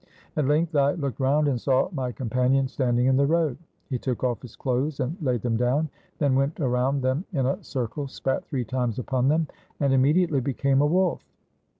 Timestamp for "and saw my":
1.47-2.11